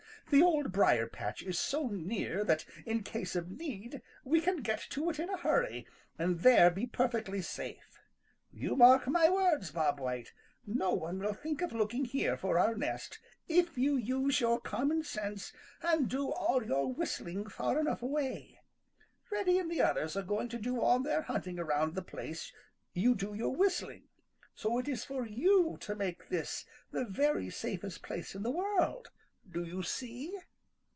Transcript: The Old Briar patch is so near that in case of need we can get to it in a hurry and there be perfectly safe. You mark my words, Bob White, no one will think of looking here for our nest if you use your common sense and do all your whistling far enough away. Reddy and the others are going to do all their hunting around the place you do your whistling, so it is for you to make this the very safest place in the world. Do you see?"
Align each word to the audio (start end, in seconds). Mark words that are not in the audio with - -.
The 0.33 0.41
Old 0.41 0.71
Briar 0.71 1.07
patch 1.07 1.43
is 1.43 1.59
so 1.59 1.87
near 1.89 2.45
that 2.45 2.63
in 2.85 3.03
case 3.03 3.35
of 3.35 3.51
need 3.51 4.01
we 4.23 4.39
can 4.39 4.61
get 4.61 4.79
to 4.91 5.09
it 5.09 5.19
in 5.19 5.29
a 5.29 5.35
hurry 5.35 5.85
and 6.17 6.39
there 6.39 6.71
be 6.71 6.87
perfectly 6.87 7.41
safe. 7.41 7.99
You 8.49 8.77
mark 8.77 9.07
my 9.09 9.29
words, 9.29 9.71
Bob 9.71 9.99
White, 9.99 10.31
no 10.65 10.93
one 10.93 11.19
will 11.19 11.33
think 11.33 11.61
of 11.61 11.73
looking 11.73 12.05
here 12.05 12.37
for 12.37 12.57
our 12.57 12.75
nest 12.75 13.19
if 13.49 13.77
you 13.77 13.97
use 13.97 14.39
your 14.39 14.61
common 14.61 15.03
sense 15.03 15.51
and 15.81 16.07
do 16.07 16.31
all 16.31 16.63
your 16.65 16.93
whistling 16.93 17.49
far 17.49 17.77
enough 17.77 18.01
away. 18.01 18.61
Reddy 19.29 19.59
and 19.59 19.69
the 19.69 19.81
others 19.81 20.15
are 20.15 20.23
going 20.23 20.47
to 20.47 20.57
do 20.57 20.79
all 20.79 20.99
their 21.01 21.23
hunting 21.23 21.59
around 21.59 21.93
the 21.93 22.01
place 22.01 22.53
you 22.93 23.15
do 23.15 23.33
your 23.33 23.53
whistling, 23.53 24.03
so 24.55 24.77
it 24.77 24.87
is 24.87 25.03
for 25.03 25.27
you 25.27 25.75
to 25.81 25.93
make 25.93 26.29
this 26.29 26.65
the 26.91 27.03
very 27.03 27.49
safest 27.49 28.01
place 28.01 28.33
in 28.33 28.43
the 28.43 28.49
world. 28.51 29.09
Do 29.51 29.63
you 29.65 29.81
see?" 29.81 30.37